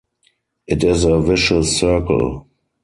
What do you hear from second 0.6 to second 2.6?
It is a vicious circle.